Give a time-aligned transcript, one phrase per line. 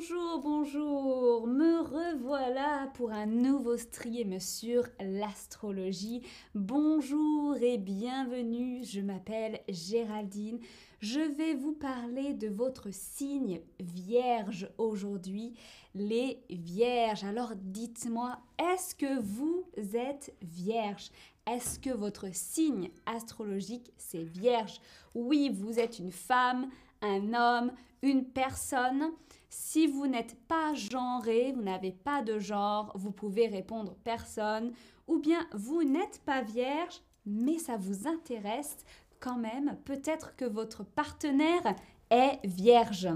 [0.00, 6.22] Bonjour, bonjour, me revoilà pour un nouveau stream sur l'astrologie.
[6.54, 10.58] Bonjour et bienvenue, je m'appelle Géraldine.
[11.00, 15.52] Je vais vous parler de votre signe vierge aujourd'hui,
[15.94, 17.24] les vierges.
[17.24, 21.10] Alors dites-moi, est-ce que vous êtes vierge?
[21.46, 24.80] Est-ce que votre signe astrologique c'est vierge?
[25.14, 26.70] Oui, vous êtes une femme,
[27.02, 29.10] un homme, une personne.
[29.52, 34.72] Si vous n'êtes pas genré, vous n'avez pas de genre, vous pouvez répondre personne.
[35.08, 38.78] Ou bien vous n'êtes pas vierge, mais ça vous intéresse
[39.18, 39.76] quand même.
[39.84, 41.74] Peut-être que votre partenaire
[42.10, 43.08] est vierge.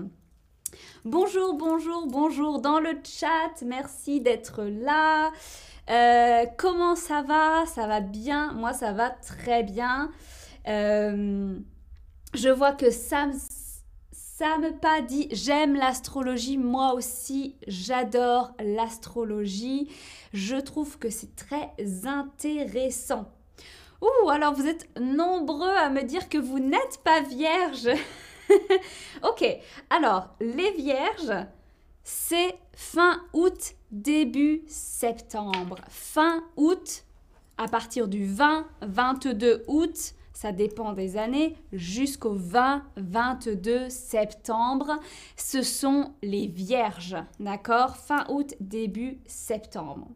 [1.04, 3.62] Bonjour, bonjour, bonjour dans le chat.
[3.64, 5.30] Merci d'être là.
[5.88, 7.64] Euh, comment ça va?
[7.66, 8.52] Ça va bien?
[8.54, 10.10] Moi, ça va très bien.
[10.66, 11.56] Euh,
[12.34, 13.32] je vois que Sam
[14.36, 19.88] Sam pas dit j'aime l'astrologie, moi aussi j'adore l'astrologie.
[20.32, 21.70] Je trouve que c'est très
[22.04, 23.30] intéressant.
[24.02, 27.88] Ouh, alors vous êtes nombreux à me dire que vous n'êtes pas vierge.
[29.22, 29.44] ok,
[29.88, 31.46] alors les vierges,
[32.02, 35.76] c'est fin août, début septembre.
[35.88, 37.04] Fin août,
[37.56, 44.98] à partir du 20-22 août, ça dépend des années, jusqu'au 20-22 septembre.
[45.36, 47.96] Ce sont les vierges, d'accord?
[47.96, 50.08] Fin août, début septembre.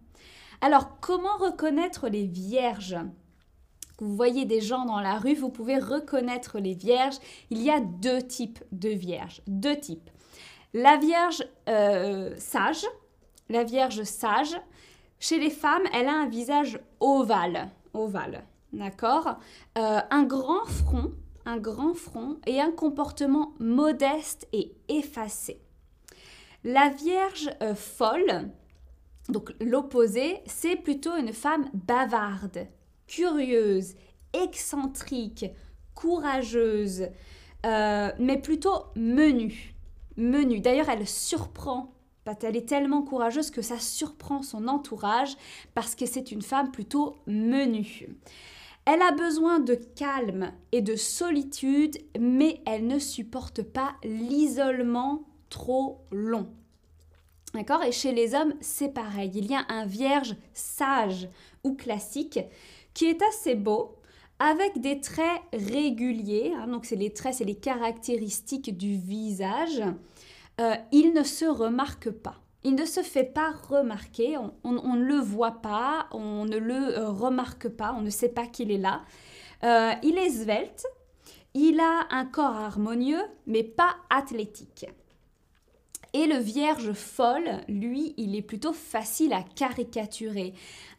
[0.60, 2.98] Alors, comment reconnaître les vierges?
[4.00, 7.18] Vous voyez des gens dans la rue, vous pouvez reconnaître les vierges.
[7.50, 9.40] Il y a deux types de vierges.
[9.46, 10.10] Deux types.
[10.74, 12.84] La vierge euh, sage,
[13.48, 14.56] la vierge sage,
[15.20, 17.70] chez les femmes, elle a un visage ovale.
[17.94, 18.44] Ovale.
[18.72, 19.38] D'accord
[19.78, 21.12] euh, Un grand front,
[21.46, 25.60] un grand front et un comportement modeste et effacé.
[26.64, 28.50] La Vierge euh, folle,
[29.28, 32.66] donc l'opposé, c'est plutôt une femme bavarde,
[33.06, 33.94] curieuse,
[34.32, 35.46] excentrique,
[35.94, 37.08] courageuse,
[37.64, 39.74] euh, mais plutôt menue.
[40.16, 40.60] Menue.
[40.60, 41.94] D'ailleurs, elle surprend
[42.44, 45.36] elle est tellement courageuse que ça surprend son entourage
[45.74, 48.08] parce que c'est une femme plutôt menue.
[48.84, 56.00] Elle a besoin de calme et de solitude, mais elle ne supporte pas l'isolement trop
[56.10, 56.48] long.
[57.54, 57.82] D'accord?
[57.84, 59.30] Et chez les hommes, c'est pareil.
[59.34, 61.28] Il y a un vierge sage
[61.64, 62.40] ou classique
[62.94, 63.94] qui est assez beau,
[64.38, 66.52] avec des traits réguliers.
[66.56, 66.68] Hein.
[66.68, 69.82] donc, c'est les traits, c'est les caractéristiques du visage.
[70.60, 72.34] Euh, il ne se remarque pas.
[72.64, 77.08] Il ne se fait pas remarquer, on, ne le voit pas, on ne le euh,
[77.08, 79.02] remarque pas, on ne sait pas qu'il est là.
[79.62, 80.84] Euh, il est svelte,
[81.54, 84.86] il a un corps harmonieux, mais pas athlétique.
[86.14, 90.54] Et le vierge folle, lui, il est plutôt facile à caricaturer.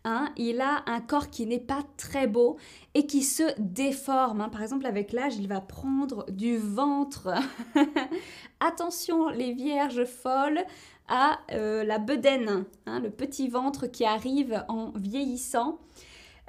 [0.05, 0.31] Hein.
[0.37, 2.57] il a un corps qui n'est pas très beau
[2.93, 4.41] et qui se déforme.
[4.41, 4.49] Hein.
[4.49, 7.33] Par exemple, avec l'âge, il va prendre du ventre.
[8.59, 10.63] Attention, les vierges folles
[11.09, 15.79] à euh, la bedaine, hein, le petit ventre qui arrive en vieillissant.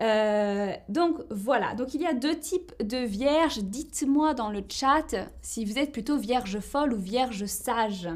[0.00, 3.59] Euh, donc voilà, donc il y a deux types de vierges.
[3.59, 8.09] Dites-moi dans le chat si vous êtes plutôt vierge folle ou vierge sage.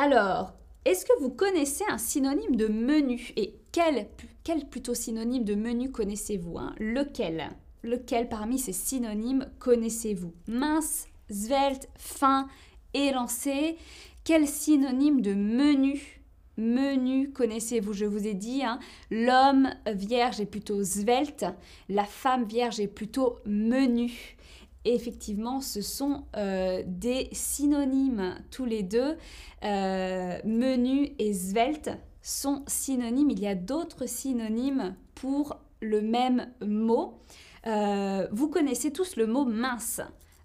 [0.00, 0.52] Alors,
[0.84, 4.06] est-ce que vous connaissez un synonyme de menu Et quel,
[4.44, 6.72] quel plutôt synonyme de menu connaissez-vous hein?
[6.78, 7.48] Lequel?
[7.82, 10.32] Lequel parmi ces synonymes connaissez-vous?
[10.46, 12.46] Mince, svelte, fin,
[12.94, 13.76] élancé.
[14.22, 16.22] Quel synonyme de menu
[16.56, 17.92] Menu, connaissez-vous?
[17.92, 18.78] Je vous ai dit, hein,
[19.10, 21.44] l'homme vierge est plutôt svelte,
[21.88, 24.36] la femme vierge est plutôt menu.
[24.84, 29.16] Effectivement, ce sont euh, des synonymes tous les deux.
[29.64, 31.90] Euh, menu et svelte
[32.22, 33.30] sont synonymes.
[33.30, 37.18] Il y a d'autres synonymes pour le même mot.
[37.66, 40.00] Euh, vous connaissez tous le mot mince.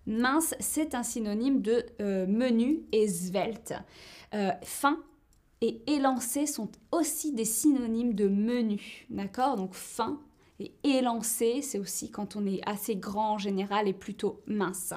[0.05, 1.85] Mince, c'est un synonyme de
[2.25, 3.74] menu et svelte.
[4.63, 5.00] Fin
[5.62, 9.06] et élancé sont aussi des synonymes de menu.
[9.09, 9.56] D'accord?
[9.56, 10.19] Donc fin
[10.59, 14.94] et élancé, c'est aussi quand on est assez grand en général et plutôt mince.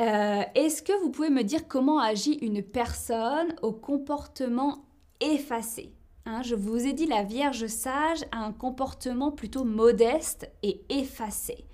[0.00, 4.84] Euh, est-ce que vous pouvez me dire comment agit une personne au comportement
[5.20, 5.92] effacé
[6.26, 11.64] hein, Je vous ai dit, la Vierge sage a un comportement plutôt modeste et effacé.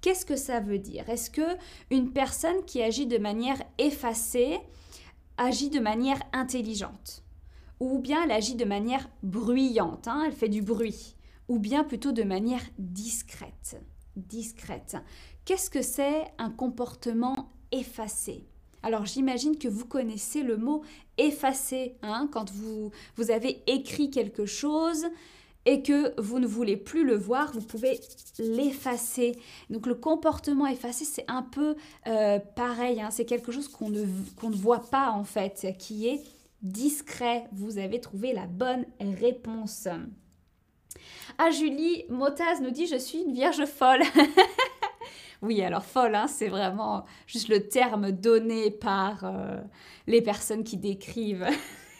[0.00, 1.08] Qu'est-ce que ça veut dire?
[1.08, 1.56] Est-ce que
[1.90, 4.60] une personne qui agit de manière effacée
[5.36, 7.24] agit de manière intelligente?
[7.80, 11.15] Ou bien elle agit de manière bruyante, hein, elle fait du bruit
[11.48, 13.80] Ou bien plutôt de manière discrète
[14.16, 14.96] Discrète.
[15.44, 18.46] Qu'est-ce que c'est un comportement effacé?
[18.82, 20.82] Alors j'imagine que vous connaissez le mot
[21.18, 25.06] effacer, hein, quand vous, vous avez écrit quelque chose
[25.66, 28.00] et que vous ne voulez plus le voir, vous pouvez
[28.38, 29.36] l'effacer.
[29.68, 31.76] Donc le comportement effacé, c'est un peu
[32.06, 34.04] euh, pareil, hein, c'est quelque chose qu'on ne,
[34.36, 36.22] qu'on ne voit pas en fait, qui est
[36.62, 37.48] discret.
[37.52, 39.88] Vous avez trouvé la bonne réponse.
[41.38, 44.02] Ah Julie, Motaz nous dit je suis une vierge folle.
[45.42, 49.60] oui, alors folle, hein, c'est vraiment juste le terme donné par euh,
[50.06, 51.48] les personnes qui décrivent.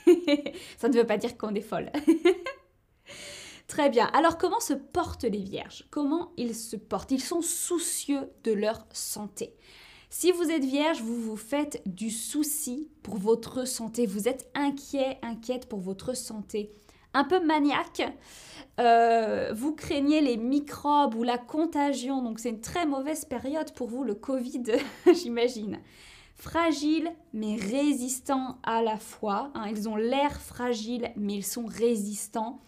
[0.78, 1.90] Ça ne veut pas dire qu'on est folle.
[3.66, 4.06] Très bien.
[4.12, 5.86] Alors comment se portent les vierges?
[5.90, 7.10] Comment ils se portent?
[7.10, 9.54] Ils sont soucieux de leur santé.
[10.08, 14.06] Si vous êtes vierge, vous vous faites du souci pour votre santé.
[14.06, 16.72] Vous êtes inquiet, inquiète pour votre santé.
[17.16, 18.12] Un peu maniaque.
[18.78, 23.88] Euh, vous craignez les microbes ou la contagion, donc c'est une très mauvaise période pour
[23.88, 24.64] vous, le Covid,
[25.14, 25.80] j'imagine.
[26.34, 29.50] Fragile mais résistant à la fois.
[29.54, 29.68] Hein.
[29.70, 32.60] Ils ont l'air fragiles mais ils sont résistants.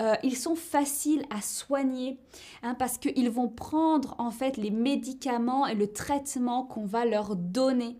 [0.00, 2.18] Euh, ils sont faciles à soigner
[2.64, 7.36] hein, parce qu'ils vont prendre en fait les médicaments et le traitement qu'on va leur
[7.36, 7.96] donner.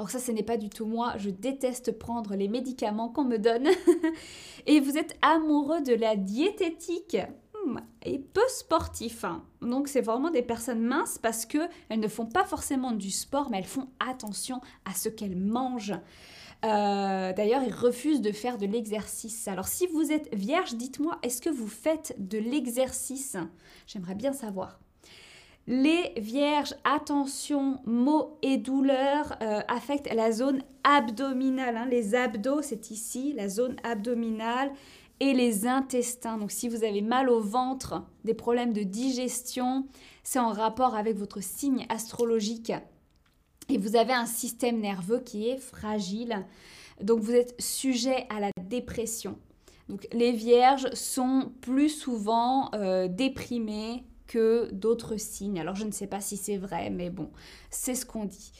[0.00, 1.12] Alors ça, ce n'est pas du tout moi.
[1.18, 3.68] Je déteste prendre les médicaments qu'on me donne.
[4.66, 7.18] et vous êtes amoureux de la diététique
[7.66, 7.76] hmm,
[8.06, 9.24] et peu sportif.
[9.24, 9.44] Hein.
[9.60, 11.58] Donc c'est vraiment des personnes minces parce que
[11.90, 15.98] elles ne font pas forcément du sport, mais elles font attention à ce qu'elles mangent.
[16.64, 19.48] Euh, d'ailleurs, ils refusent de faire de l'exercice.
[19.48, 23.36] Alors, si vous êtes vierge, dites-moi, est-ce que vous faites de l'exercice?
[23.86, 24.80] J'aimerais bien savoir.
[25.66, 31.76] Les vierges, attention, maux et douleurs euh, affectent la zone abdominale.
[31.76, 31.86] Hein.
[31.90, 34.72] Les abdos, c'est ici, la zone abdominale
[35.20, 36.38] et les intestins.
[36.38, 39.86] Donc si vous avez mal au ventre, des problèmes de digestion,
[40.24, 42.72] c'est en rapport avec votre signe astrologique
[43.68, 46.44] et vous avez un système nerveux qui est fragile.
[47.00, 49.38] Donc vous êtes sujet à la dépression.
[49.88, 55.58] Donc les vierges sont plus souvent euh, déprimées que d'autres signes.
[55.58, 57.30] Alors je ne sais pas si c'est vrai, mais bon,
[57.68, 58.52] c'est ce qu'on dit.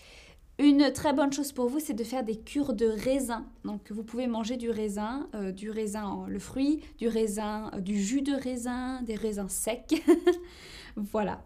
[0.59, 3.47] Une très bonne chose pour vous, c'est de faire des cures de raisin.
[3.65, 8.03] Donc vous pouvez manger du raisin, euh, du raisin, le fruit, du raisin, euh, du
[8.03, 10.03] jus de raisin, des raisins secs.
[10.97, 11.41] voilà.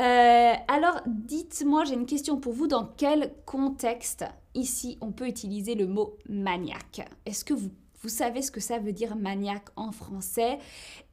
[0.00, 2.66] Euh, alors, dites-moi, j'ai une question pour vous.
[2.66, 7.06] Dans quel contexte ici on peut utiliser le mot maniaque?
[7.26, 7.70] Est-ce que vous,
[8.02, 10.58] vous savez ce que ça veut dire maniaque en français.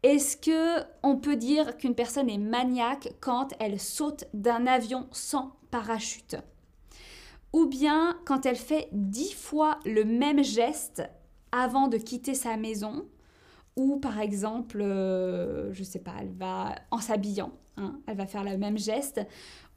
[0.03, 5.55] Est-ce que on peut dire qu'une personne est maniaque quand elle saute d'un avion sans
[5.71, 6.35] parachute?
[7.53, 11.01] Ou bien quand elle fait dix fois le même geste
[11.51, 13.05] avant de quitter sa maison?
[13.77, 18.43] Ou par exemple, euh, je sais pas, elle va en s'habillant, hein, elle va faire
[18.43, 19.21] le même geste.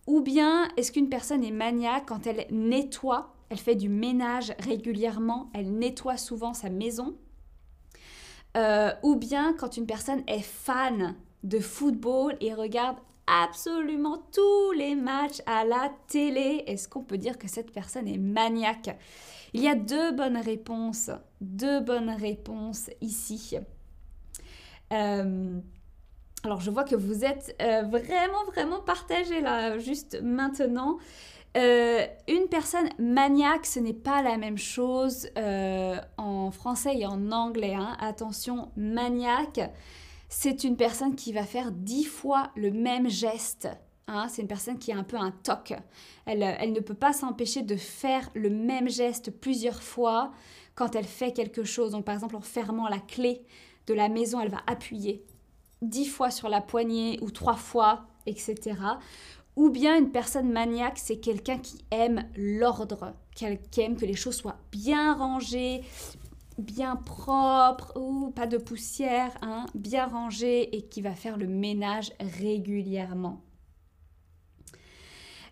[0.07, 5.51] Ou bien est-ce qu'une personne est maniaque quand elle nettoie, elle fait du ménage régulièrement,
[5.55, 7.17] elle nettoie souvent sa maison.
[8.57, 11.15] Euh, ou bien quand une personne est fan
[11.45, 12.97] de football et regarde
[13.27, 18.19] absolument tous les matchs à la télé, est-ce qu'on peut dire que cette personne est
[18.19, 18.97] maniaque?
[19.53, 21.11] Il y a deux bonnes réponses,
[21.41, 23.57] deux bonnes réponses ici.
[24.93, 25.61] Euh,
[26.45, 30.99] alors je vois que vous êtes euh, vraiment, vraiment partagé là, juste maintenant.
[31.59, 35.29] Euh, une personne maniaque, ce n'est pas la même chose
[36.17, 37.75] en français et en anglais.
[37.75, 37.97] Hein.
[38.01, 39.61] Attention, maniaque,
[40.29, 43.69] c'est une personne qui va faire dix fois le même geste.
[44.07, 44.29] Hein.
[44.29, 45.75] C'est une personne qui a un peu un toc.
[46.27, 50.31] Elle, elle ne peut pas s'empêcher de faire le même geste plusieurs fois
[50.75, 51.91] quand elle fait quelque chose.
[51.91, 53.43] Donc par exemple en fermant la clé,
[53.89, 55.25] de la maison, elle va appuyer
[55.83, 58.75] dix fois sur la poignée ou trois fois, etc.
[59.59, 63.45] Ou bien une personne maniaque, c'est quelqu'un qui aime l'ordre, qui
[63.81, 65.83] aime que les choses soient bien rangées,
[66.59, 72.13] bien propres, ou pas de poussière, hein, bien rangées et qui va faire le ménage
[72.21, 73.43] régulièrement.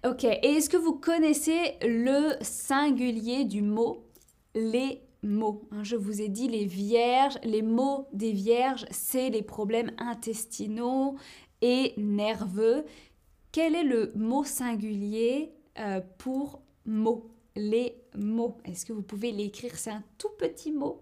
[0.06, 4.04] Ok, et est-ce que vous connaissez le singulier du mot
[4.54, 5.66] les mots.
[5.72, 11.16] Hein, je vous ai dit les vierges, les mots des vierges, c'est les problèmes intestinaux
[11.60, 12.84] et nerveux.
[13.56, 17.30] Quel est le mot singulier euh, pour mots?
[17.54, 18.58] Les mots.
[18.66, 19.74] Est-ce que vous pouvez l'écrire?
[19.76, 21.00] C'est un tout petit mot.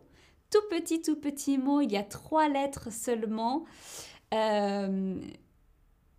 [0.50, 1.80] Tout petit, tout petit mot.
[1.80, 3.64] Il y a trois lettres seulement.
[4.32, 5.16] Euh,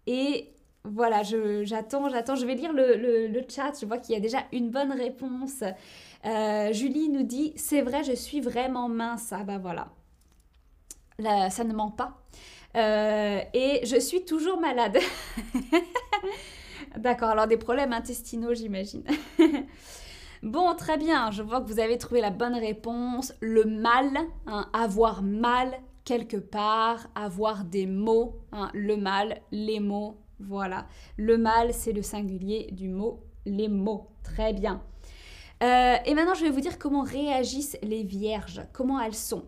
[0.07, 2.35] et voilà, j'attends, j'attends.
[2.35, 3.71] Je vais lire le, chat.
[3.79, 5.63] Je vois qu'il y a déjà une bonne réponse.
[6.25, 9.31] Euh, Julie nous dit C'est vrai, je suis vraiment mince.
[9.31, 9.87] Ah bah voilà.
[11.49, 12.25] ça ne ment pas.
[12.75, 14.97] Euh, et je suis toujours malade.
[16.97, 19.03] D'accord, alors des problèmes intestinaux, j'imagine.
[20.43, 23.33] bon, très bien, je vois que vous avez trouvé la bonne réponse.
[23.41, 24.09] Le mal,
[24.47, 25.71] hein, avoir mal
[26.03, 30.87] quelque part, avoir des mots, hein, le mal, les mots, voilà.
[31.17, 34.07] Le mal, c'est le singulier du mot les mots.
[34.23, 34.81] Très bien.
[35.63, 39.45] Euh, et maintenant, je vais vous dire comment réagissent les vierges, comment elles sont.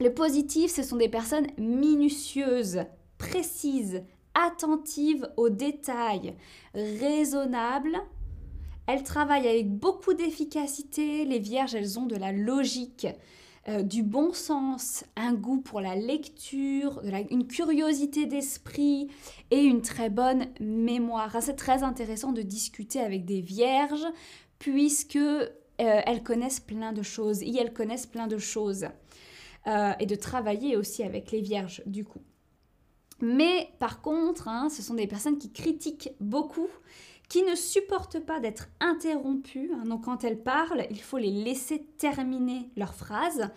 [0.00, 2.84] Le positif, ce sont des personnes minutieuses,
[3.18, 4.02] précises,
[4.34, 6.34] attentives aux détails,
[6.72, 7.98] raisonnables.
[8.86, 11.24] Elles travaillent avec beaucoup d'efficacité.
[11.24, 13.08] Les vierges, elles ont de la logique,
[13.68, 19.08] euh, du bon sens, un goût pour la lecture, une curiosité d'esprit
[19.50, 21.36] et une très bonne mémoire.
[21.40, 24.06] C'est très intéressant de discuter avec des vierges
[24.60, 28.86] puisque euh, elles connaissent plein de choses et elles connaissent plein de choses.
[29.66, 32.22] Euh, et de travailler aussi avec les vierges du coup.
[33.20, 36.68] Mais par contre, hein, ce sont des personnes qui critiquent beaucoup,
[37.28, 39.70] qui ne supportent pas d'être interrompues.
[39.74, 39.84] Hein.
[39.84, 43.50] donc quand elles parlent, il faut les laisser terminer leurs phrases.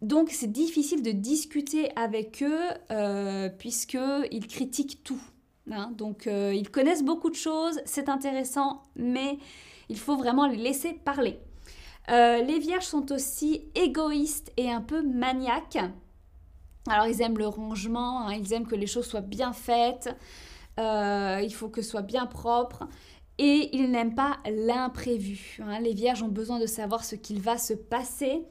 [0.00, 5.22] Donc c'est difficile de discuter avec eux euh, puisqu'ils critiquent tout.
[5.70, 5.92] Hein.
[5.96, 9.38] donc euh, ils connaissent beaucoup de choses, c'est intéressant, mais
[9.88, 11.40] il faut vraiment les laisser parler.
[12.10, 15.78] Euh, les vierges sont aussi égoïstes et un peu maniaques.
[16.88, 20.14] Alors ils aiment le rangement, hein, ils aiment que les choses soient bien faites,
[20.80, 22.88] euh, il faut que ce soit bien propre.
[23.38, 25.58] Et ils n'aiment pas l'imprévu.
[25.62, 25.80] Hein.
[25.80, 28.42] Les vierges ont besoin de savoir ce qu'il va se passer.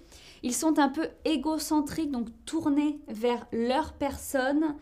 [0.44, 4.76] Ils sont un peu égocentriques, donc tournés vers leur personne.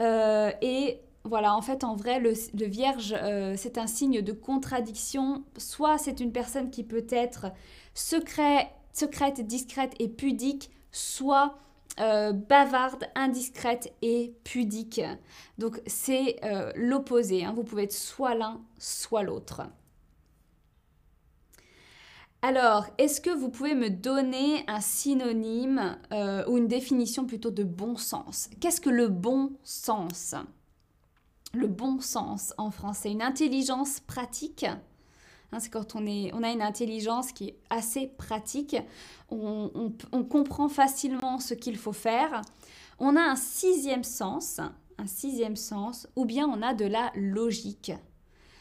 [0.00, 2.32] Euh, et voilà, en fait, en vrai, le,
[2.66, 3.14] vierge,
[3.56, 5.44] c'est un signe de contradiction.
[5.58, 7.52] Soit c'est une personne qui peut être
[7.94, 11.58] secrète, discrète et pudique, soit
[11.98, 15.02] euh, bavarde, indiscrète et pudique.
[15.58, 17.44] Donc c'est euh, l'opposé.
[17.44, 17.52] Hein.
[17.54, 19.62] Vous pouvez être soit l'un, soit l'autre.
[22.42, 27.64] Alors, est-ce que vous pouvez me donner un synonyme euh, ou une définition plutôt de
[27.64, 28.48] bon sens?
[28.60, 30.34] Qu'est-ce que le bon sens?
[31.52, 34.66] Le bon sens en français, une intelligence pratique
[35.52, 38.76] Hein, c'est quand on, est, on a une intelligence qui est assez pratique,
[39.30, 39.92] on,
[40.28, 42.42] comprend facilement ce qu'il faut faire.
[42.98, 44.60] On a un sixième sens,
[44.98, 47.92] un sixième sens, ou bien on a de la logique.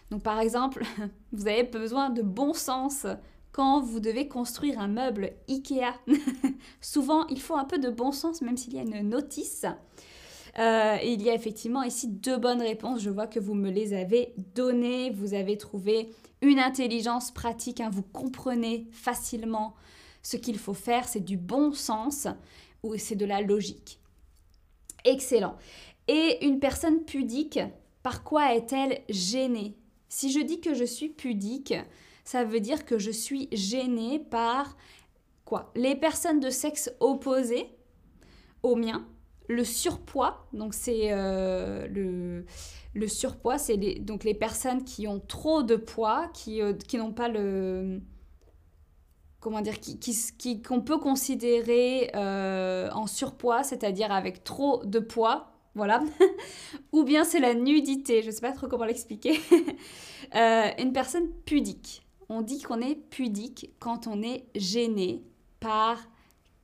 [0.10, 0.84] Donc par exemple,
[1.32, 3.06] vous avez besoin de bon sens
[3.52, 5.94] quand vous devez construire un meuble IKEA.
[6.82, 9.66] Souvent, il faut un peu de bon sens, même s'il y a une notice.
[10.60, 13.02] Euh, il y a effectivement ici deux bonnes réponses.
[13.02, 15.10] Je vois que vous me les avez données.
[15.10, 16.10] Vous avez trouvé
[16.42, 17.80] une intelligence pratique.
[17.80, 17.90] Hein.
[17.92, 19.74] Vous comprenez facilement
[20.22, 21.08] ce qu'il faut faire.
[21.08, 22.28] C'est du bon sens
[22.84, 24.00] ou c'est de la logique.
[25.06, 25.56] Excellent.
[26.08, 27.60] Et une personne pudique,
[28.04, 29.78] par quoi est-elle gênée?
[30.10, 31.74] Si je dis que je suis pudique,
[32.26, 34.76] ça veut dire que je suis gênée par
[35.46, 35.72] quoi?
[35.76, 37.70] Les personnes de sexe opposé
[38.64, 39.08] au mien,
[39.50, 42.46] le surpoids, donc c'est euh, le,
[42.94, 46.98] le, surpoids, c'est les, donc les personnes qui ont trop de poids, qui, euh, qui
[46.98, 48.00] n'ont pas le...
[49.40, 49.98] Comment dire Qu'on
[50.38, 56.04] qui, qu'on peut considérer euh, en surpoids, c'est-à-dire avec trop de poids, voilà.
[56.92, 59.40] Ou bien c'est la nudité, je ne sais pas trop comment l'expliquer.
[60.34, 62.06] une personne pudique.
[62.28, 65.24] On dit qu'on est pudique quand on est gêné
[65.60, 65.98] par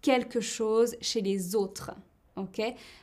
[0.01, 1.91] quelque chose chez les autres
[2.35, 2.61] ok.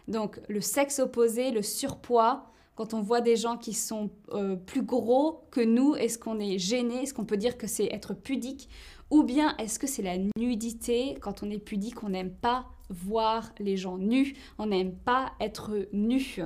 [0.09, 4.83] Donc le sexe opposé, le surpoids, quand on voit des gens qui sont euh, plus
[4.83, 7.03] gros que nous, est-ce qu'on est gêné?
[7.03, 8.69] Est-ce qu'on peut dire que c'est être pudique?
[9.11, 11.17] Ou bien est-ce que c'est la nudité?
[11.21, 15.71] Quand on est pudique, on n'aime pas voir les gens nus, on n'aime pas être
[15.93, 16.43] nu.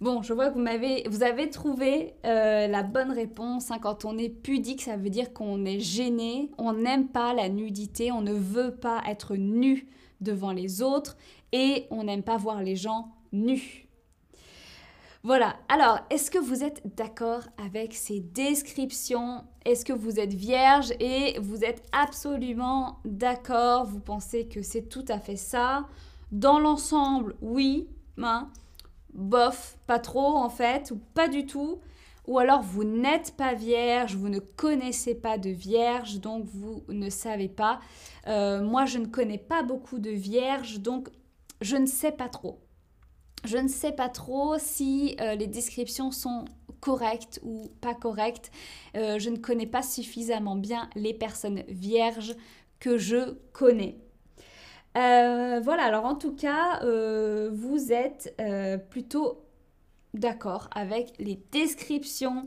[0.00, 3.70] Bon, je vois que vous, m'avez, vous avez trouvé euh, la bonne réponse.
[3.70, 3.78] Hein.
[3.80, 8.12] Quand on est pudique, ça veut dire qu'on est gêné, on n'aime pas la nudité,
[8.12, 9.88] on ne veut pas être nu
[10.20, 11.16] devant les autres
[11.52, 13.86] et on n'aime pas voir les gens nus.
[15.22, 19.42] Voilà, alors est-ce que vous êtes d'accord avec ces descriptions?
[19.64, 23.86] Est-ce que vous êtes vierge et vous êtes absolument d'accord?
[23.86, 25.88] Vous pensez que c'est tout à fait ça?
[26.30, 27.88] Dans l'ensemble, oui,
[28.22, 28.50] hein,
[29.14, 31.80] bof, pas trop en fait, ou pas du tout.
[32.28, 37.10] Ou alors vous n'êtes pas vierge, vous ne connaissez pas de vierge, donc vous ne
[37.10, 37.80] savez pas.
[38.26, 41.08] Euh, moi, je ne connais pas beaucoup de vierges, donc
[41.66, 42.60] je ne sais pas trop.
[43.44, 46.44] Je ne sais pas trop si euh, les descriptions sont
[46.80, 48.52] correctes ou pas correctes.
[48.96, 52.36] Euh, je ne connais pas suffisamment bien les personnes vierges
[52.78, 53.98] que je connais.
[54.96, 58.40] Euh, voilà, alors en tout cas, vous êtes
[58.90, 59.42] plutôt
[60.14, 62.46] d'accord avec les descriptions.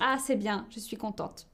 [0.00, 1.46] Ah, c'est bien, je suis contente.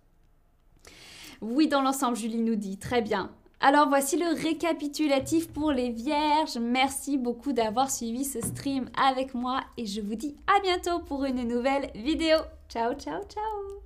[1.43, 2.79] Oui, dans l'ensemble, Julie nous dit.
[2.79, 3.31] Très bien.
[3.61, 6.59] Alors voici le récapitulatif pour les vierges.
[6.61, 11.25] Merci beaucoup d'avoir suivi ce stream avec moi et je vous dis à bientôt pour
[11.25, 12.39] une nouvelle vidéo.
[12.69, 13.86] Ciao, ciao, ciao